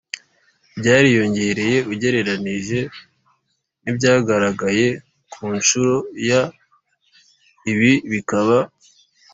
Byariyongereye 0.79 1.77
ugereranije 1.91 2.79
n 3.83 3.85
ibyagaragaye 3.91 4.87
ku 5.31 5.43
nshuro 5.57 5.95
ya 6.29 6.41
ibi 7.71 7.91
bikaba 8.11 8.57